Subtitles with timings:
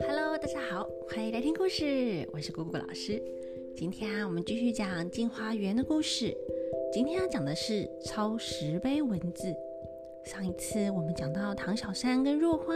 [0.00, 3.22] Hello，大家好，欢迎来听故事，我是姑姑老师。
[3.76, 6.34] 今天啊，我们继续讲《镜花缘》的故事。
[6.90, 9.54] 今天要讲的是抄石碑文字。
[10.24, 12.74] 上一次我们讲到唐小山跟若花，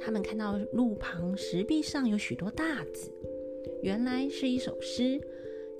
[0.00, 3.12] 他们看到路旁石壁上有许多大字，
[3.82, 5.20] 原来是一首诗。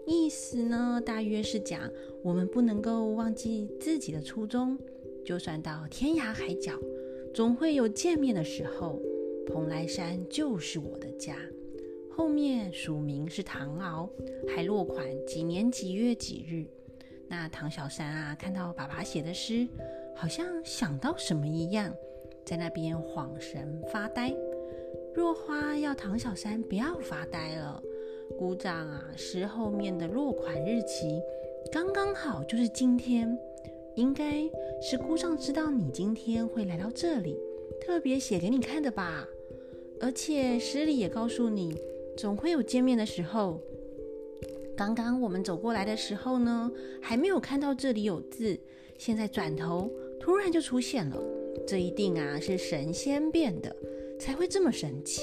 [0.05, 1.91] 意思呢，大约是讲
[2.23, 4.77] 我们不能够忘记自己的初衷，
[5.25, 6.73] 就算到天涯海角，
[7.35, 9.01] 总会有见面的时候。
[9.45, 11.37] 蓬莱山就是我的家。
[12.11, 14.09] 后面署名是唐敖，
[14.55, 16.65] 还落款几年几月几日。
[17.29, 19.67] 那唐小山啊，看到爸爸写的诗，
[20.15, 21.93] 好像想到什么一样，
[22.45, 24.33] 在那边恍神发呆。
[25.13, 27.83] 若花要唐小山不要发呆了。
[28.39, 29.05] 鼓掌啊！
[29.17, 31.21] 诗后面的落款日期
[31.71, 33.37] 刚刚好，就是今天，
[33.95, 34.49] 应该
[34.81, 37.37] 是姑丈知道你今天会来到这里，
[37.81, 39.27] 特别写给你看的吧。
[40.01, 41.77] 而且诗里也告诉你，
[42.17, 43.61] 总会有见面的时候。
[44.75, 46.71] 刚刚我们走过来的时候呢，
[47.01, 48.59] 还没有看到这里有字，
[48.99, 51.23] 现在转头突然就出现了，
[51.67, 53.77] 这一定啊是神仙变的，
[54.19, 55.23] 才会这么神奇。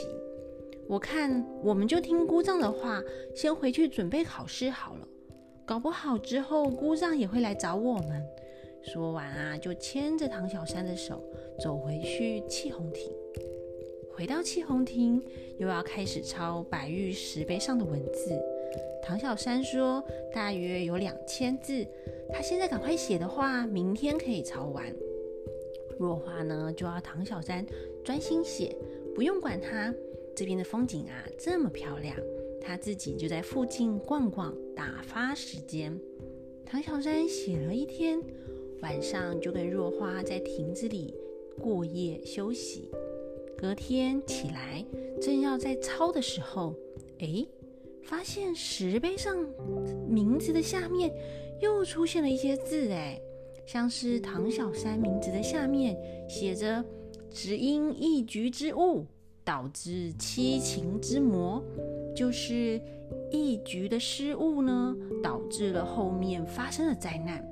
[0.88, 3.02] 我看我们就听姑丈的话，
[3.36, 5.08] 先回去准备考试好了。
[5.66, 8.24] 搞不好之后姑丈也会来找我们。
[8.82, 11.24] 说完啊，就牵着唐小山的手
[11.60, 13.12] 走回去气红亭。
[14.12, 15.24] 回到气红亭，
[15.58, 18.38] 又要开始抄白玉石碑上的文字。
[19.02, 21.86] 唐小山说，大约有两千字，
[22.34, 24.94] 他现在赶快写的话，明天可以抄完。
[25.98, 27.66] 若花呢，就要唐小山
[28.04, 28.76] 专心写，
[29.16, 29.94] 不用管他。
[30.36, 32.16] 这边的风景啊，这么漂亮，
[32.62, 35.98] 他自己就在附近逛逛，打发时间。
[36.66, 38.22] 唐小山写了一天，
[38.82, 41.14] 晚上就跟若花在亭子里
[41.60, 42.90] 过夜休息。
[43.58, 44.86] 隔天起来，
[45.22, 46.74] 正要在抄的时候，
[47.20, 47.46] 哎，
[48.04, 49.38] 发现石碑上
[50.08, 51.12] 名字的下面
[51.62, 53.20] 又出现了一些字，哎，
[53.66, 55.98] 像是唐小山名字的下面
[56.30, 56.84] 写着
[57.30, 59.06] “只因一局之误”。
[59.46, 61.64] 导致七情之魔，
[62.16, 62.80] 就是
[63.32, 67.44] 一局的失误呢，导致了后面发生了灾难。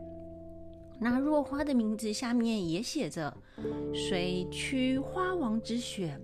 [0.99, 3.35] 那若花的名字下面也写着
[3.93, 6.19] “水屈花王之选，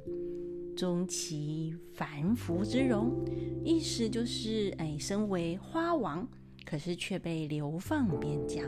[0.75, 3.11] 终其凡夫之容”，
[3.63, 6.27] 意思就是，哎，身为花王，
[6.65, 8.65] 可是却被流放边疆。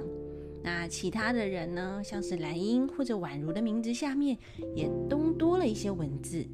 [0.64, 4.38] 那其他的人呢，像是兰英或者宛如的名字下面，
[4.76, 6.46] 也都多了一些文字。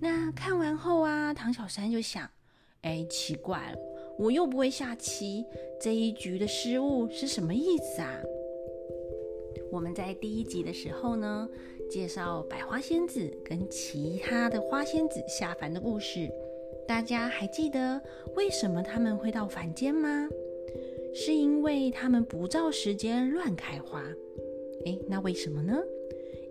[0.00, 2.28] 那看完后啊，唐小山就想：
[2.80, 3.78] 哎，奇怪了，
[4.18, 5.44] 我又不会下棋，
[5.80, 8.10] 这一局的失误是什么意思啊？
[9.72, 11.48] 我们在第一集的时候呢，
[11.88, 16.30] 介绍百花仙子跟其他的花仙子下凡的故事，
[16.86, 17.98] 大家还记得
[18.36, 20.28] 为什么他们会到凡间吗？
[21.14, 24.04] 是因为他们不照时间乱开花。
[24.84, 25.82] 哎，那为什么呢？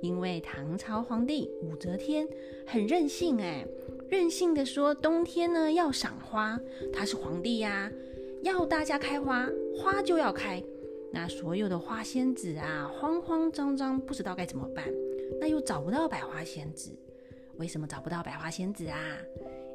[0.01, 2.27] 因为唐朝皇帝武则天
[2.65, 3.63] 很任性哎，
[4.09, 6.59] 任性的说冬天呢要赏花，
[6.91, 7.91] 他是皇帝呀，
[8.41, 10.63] 要大家开花，花就要开。
[11.13, 14.85] 那所有的花仙子啊，慌慌张张，不知道该怎么办。
[15.39, 16.91] 那又找不到百花仙子，
[17.57, 18.97] 为什么找不到百花仙子啊？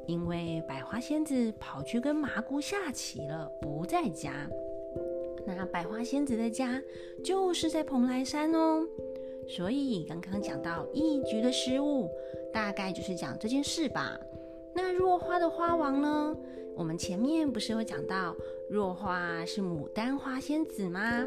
[0.07, 4.49] 因为百花仙子跑去跟麻姑下棋了，不在家。
[5.47, 6.81] 那百花仙子的家
[7.25, 8.87] 就是在蓬莱山哦。
[9.49, 12.09] 所以刚刚讲到一局的失误，
[12.53, 14.19] 大概就是讲这件事吧。
[14.75, 16.37] 那若花的花王呢？
[16.77, 18.37] 我们前面不是有讲到
[18.69, 21.27] 若花是牡丹花仙子吗？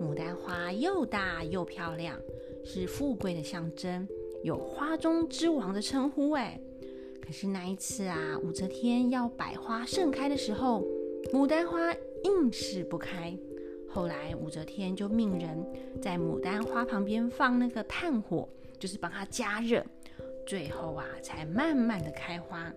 [0.00, 2.16] 牡丹花又大又漂亮，
[2.64, 4.06] 是富贵的象征，
[4.44, 6.30] 有花中之王的称呼。
[6.32, 6.60] 哎，
[7.20, 10.84] 可是那一次啊，武则天要百花盛开的时候，
[11.32, 11.92] 牡丹花
[12.22, 13.36] 硬是不开。
[13.88, 15.66] 后来武则天就命人
[16.00, 19.84] 在牡丹花旁边放那个炭火，就是帮它加热，
[20.46, 22.72] 最后啊才慢慢的开花。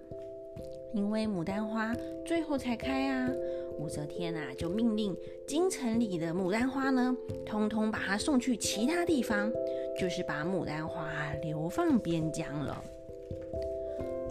[0.93, 1.95] 因为牡丹花
[2.25, 3.29] 最后才开啊，
[3.77, 5.15] 武则天啊就命令
[5.47, 7.15] 京城里的牡丹花呢，
[7.45, 9.51] 通通把它送去其他地方，
[9.99, 12.83] 就是把牡丹花流放边疆了。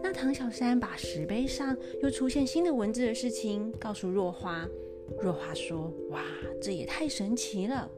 [0.03, 4.67] 那唐小山把石碑上又出现新的文字的事情告诉若花。
[5.23, 6.23] 若花说：“哇，
[6.61, 7.89] 这也太神奇了！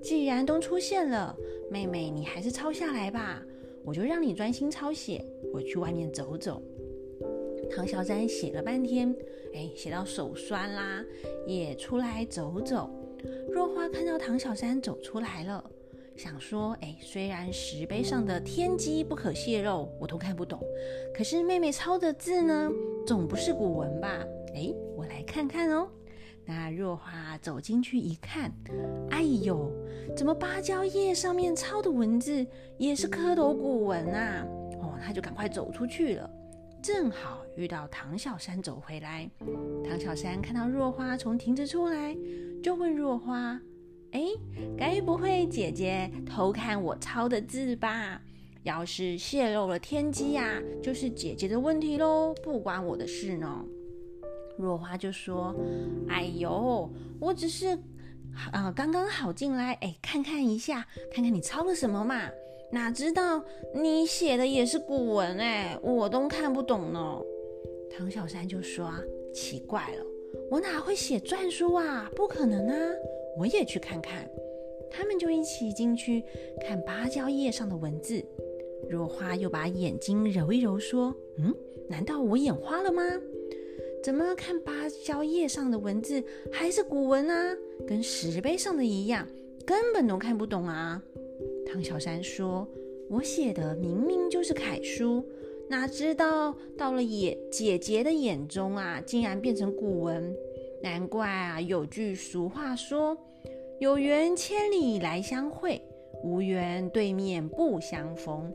[0.00, 1.36] 既然都出现了，
[1.68, 3.42] 妹妹你还是抄下来吧，
[3.84, 5.24] 我就让你专心抄写。
[5.52, 6.62] 我去外面走走。”
[7.70, 9.14] 唐小山写了半天，
[9.54, 11.04] 哎，写到手酸啦，
[11.46, 12.90] 也出来走走。
[13.50, 15.62] 若花看到唐小山走出来了，
[16.16, 20.60] 想说，哎，虽然石碑上的天机不可泄露，我都看不懂，
[21.14, 22.70] 可是妹妹抄的字呢，
[23.06, 24.24] 总不是古文吧？
[24.54, 25.88] 哎，我来看看哦。
[26.48, 28.52] 那若花走进去一看，
[29.10, 29.68] 哎呦，
[30.16, 32.46] 怎么芭蕉叶上面抄的文字
[32.78, 34.46] 也是蝌蚪古文啊？
[34.80, 36.30] 哦，他就赶快走出去了。
[36.82, 39.28] 正好遇到唐小山走回来，
[39.84, 42.16] 唐小山看到若花从亭子出来，
[42.62, 43.60] 就问若花
[44.12, 44.22] ：“哎，
[44.78, 48.20] 该不会姐姐偷看我抄的字吧？
[48.62, 53.64] 要是泄露了天机呀，就是姐姐的问题喽，不关我的事呢。”
[54.56, 55.54] 若花就说
[56.08, 56.90] ：“哎呦，
[57.20, 57.78] 我只是
[58.52, 62.30] 啊刚刚好进来，哎，看看一下，看看你抄了什么嘛。
[62.70, 67.20] 哪知道你写的也是古文，哎，我都看不懂呢。”
[67.90, 68.92] 唐小山就说
[69.32, 70.04] ：“奇怪了，
[70.50, 72.10] 我哪会写篆书啊？
[72.14, 72.92] 不可能啊！
[73.38, 74.28] 我也去看看。”
[74.90, 76.22] 他们就一起进去
[76.66, 78.24] 看芭蕉叶上的文字。
[78.88, 81.54] 若花又把眼睛揉一揉，说：“嗯，
[81.88, 83.02] 难道我眼花了吗？”
[84.02, 86.22] 怎么看芭蕉叶上的文字
[86.52, 87.56] 还是古文啊？
[87.88, 89.26] 跟石碑上的一样，
[89.64, 91.02] 根本都看不懂啊！
[91.76, 92.66] 唐小山说
[93.10, 95.22] ：“我写的明明就是楷书，
[95.68, 100.34] 哪知道到了眼姐姐的眼中啊，竟然变成古文。
[100.82, 103.14] 难怪啊，有句俗话说
[103.78, 105.78] ：‘有缘千里来相会，
[106.24, 108.50] 无缘对面不相逢。’”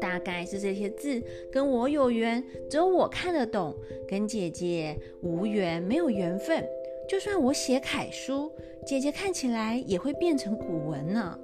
[0.00, 1.22] 大概是这些字
[1.52, 3.72] 跟我有缘，只有我看得懂；
[4.08, 6.66] 跟姐姐无缘，没有缘分。
[7.08, 8.50] 就算我写楷书，
[8.84, 11.38] 姐姐看起来也会变成古文呢。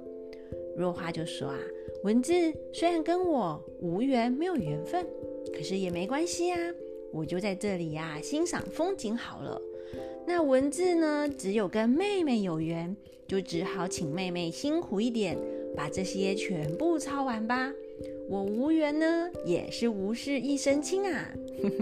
[0.75, 1.59] 若花就说啊，
[2.03, 2.33] 文字
[2.73, 5.05] 虽然跟我无缘，没有缘分，
[5.53, 6.57] 可是也没关系啊，
[7.11, 9.61] 我就在这里呀，欣赏风景好了。
[10.25, 12.95] 那文字呢，只有跟妹妹有缘，
[13.27, 15.37] 就只好请妹妹辛苦一点，
[15.75, 17.71] 把这些全部抄完吧。
[18.29, 21.31] 我无缘呢，也是无事一身轻啊。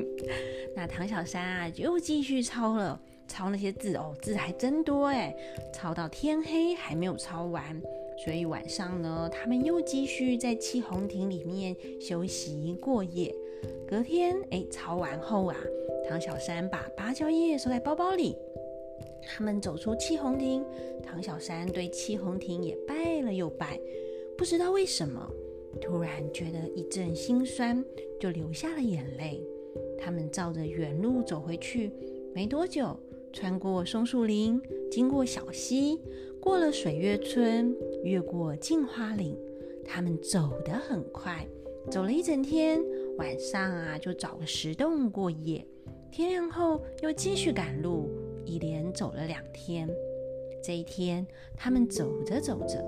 [0.76, 5.36] 那唐小山啊，又继续抄了，抄那些字哦，字还真多哎，
[5.74, 7.80] 抄到天黑还没有抄完。
[8.24, 13.34] 所以晚上呢，他们又继续在七红亭里面休息过夜。
[13.88, 15.56] 隔天哎，抄完后啊，
[16.08, 18.36] 唐小山把芭蕉叶收在包包里。
[19.22, 20.64] 他们走出七红亭，
[21.04, 23.80] 唐小山对七红亭也拜了又拜，
[24.38, 25.30] 不知道为什么。
[25.80, 27.84] 突然觉得一阵心酸，
[28.20, 29.42] 就流下了眼泪。
[30.00, 31.92] 他们照着原路走回去，
[32.34, 32.98] 没多久，
[33.32, 36.00] 穿过松树林，经过小溪，
[36.50, 37.72] 过了水月村，
[38.04, 39.38] 越过镜花岭。
[39.86, 41.48] 他们走得很快，
[41.92, 42.82] 走了一整天，
[43.20, 45.64] 晚上啊就找个石洞过夜。
[46.10, 48.10] 天亮后又继续赶路，
[48.46, 49.88] 一连走了两天。
[50.64, 51.24] 这一天，
[51.56, 52.84] 他们走着走着，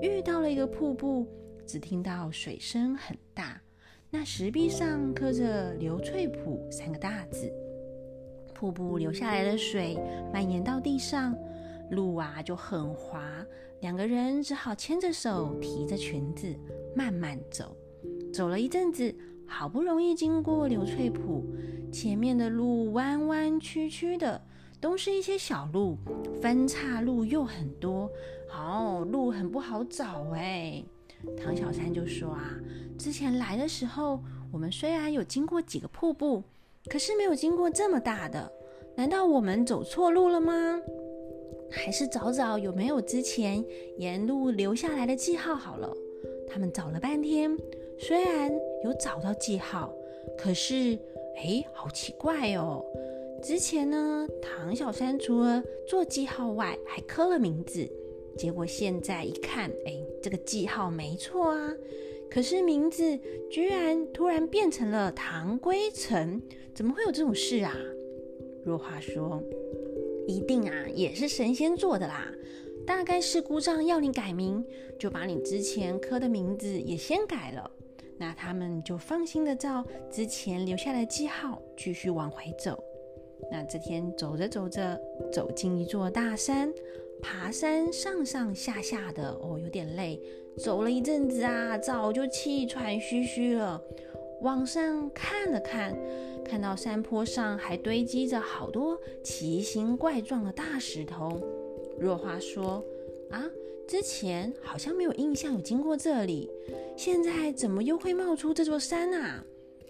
[0.00, 1.26] 遇到了一个瀑布。
[1.66, 3.60] 只听到水声很大，
[4.08, 7.52] 那石壁上刻着“刘翠浦”三个大字。
[8.54, 9.98] 瀑布流下来的水
[10.32, 11.36] 蔓延到地上，
[11.92, 13.22] 路啊就很滑，
[13.80, 16.54] 两个人只好牵着手，提着裙子
[16.96, 17.76] 慢慢走。
[18.32, 19.14] 走了一阵子，
[19.46, 21.44] 好不容易经过刘翠浦，
[21.92, 24.40] 前面的路弯弯曲曲的，
[24.80, 25.98] 都是一些小路，
[26.40, 28.10] 分岔路又很多，
[28.50, 30.82] 哦，路很不好找哎。
[31.36, 32.54] 唐小山就说啊，
[32.98, 34.18] 之前来的时候，
[34.50, 36.42] 我们虽然有经过几个瀑布，
[36.90, 38.50] 可是没有经过这么大的。
[38.96, 40.80] 难道我们走错路了吗？
[41.72, 43.64] 还是找找有没有之前
[43.96, 45.96] 沿路留下来的记号好了。
[46.46, 47.56] 他们找了半天，
[47.98, 48.52] 虽然
[48.84, 49.90] 有找到记号，
[50.36, 50.98] 可是，
[51.38, 52.84] 哎，好奇怪哦。
[53.42, 57.88] 之前呢，唐小山除了做记号外，还刻了名字。
[58.36, 61.74] 结果现在一看，哎，这个记号没错啊，
[62.30, 63.18] 可是名字
[63.50, 66.40] 居然突然变成了唐归城，
[66.74, 67.74] 怎么会有这种事啊？
[68.64, 69.42] 若花说
[70.26, 72.26] ：“一定啊，也是神仙做的啦，
[72.86, 74.64] 大概是姑丈要你改名，
[74.98, 77.70] 就把你之前刻的名字也先改了。
[78.18, 82.82] 那他们就放心的照之前留下的记号继续往回走。
[83.50, 85.00] 那这天走着走着，
[85.32, 86.72] 走进一座大山。”
[87.24, 90.20] 爬山上上下下的哦，有点累。
[90.58, 93.80] 走了一阵子啊，早就气喘吁吁了。
[94.42, 95.96] 往上看了看，
[96.44, 101.40] 看到山坡上还堆积着好多奇形怪状的大石头。
[101.98, 102.84] 若花说
[103.30, 103.44] ：“啊，
[103.86, 106.50] 之前好像没有印象有经过这里，
[106.96, 109.44] 现在怎么又会冒出这座山啊？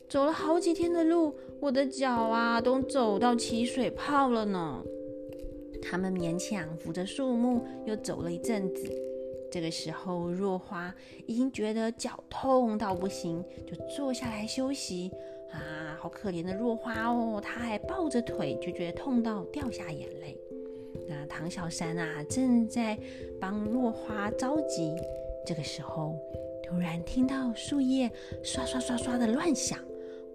[0.08, 4.82] 走了好几天的路，我的脚啊都走到起水泡了呢。”
[5.80, 8.84] 他们勉强扶着树木，又走了一阵子。
[9.52, 10.94] 这个时候，若花
[11.26, 15.12] 已经觉得脚痛到不行，就坐下来休息。
[15.50, 20.38] 啊，好可怜的若花哦，她还抱着腿，就觉得痛到掉下眼泪。
[21.06, 22.98] 那唐小山啊，正在
[23.38, 24.96] 帮若花着急。
[25.44, 26.16] 这个时候，
[26.64, 28.10] 突然听到树叶
[28.42, 29.78] 刷刷刷刷的乱响，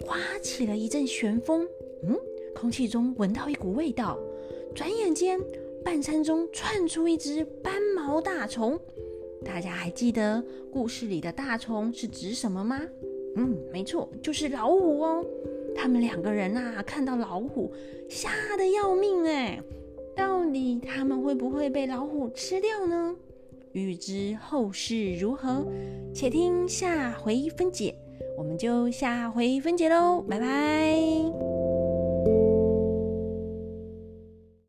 [0.06, 1.68] 刮起了一阵旋风。
[2.04, 2.16] 嗯，
[2.54, 4.20] 空气中闻到一股味道。
[4.76, 5.40] 转眼间，
[5.84, 8.80] 半山中窜出一只斑毛大虫。
[9.46, 12.82] 大家还记得故事里的大虫是指什么吗？
[13.36, 15.26] 嗯，没错，就是老虎哦。
[15.76, 17.72] 他们两个人啊，看到老虎，
[18.10, 19.62] 吓得要命哎。
[20.16, 23.16] 到底他们会不会被老虎吃掉呢？
[23.74, 25.64] 欲知后事如何，
[26.14, 27.96] 且听下回分解。
[28.36, 31.57] 我们就下回分解喽，拜拜。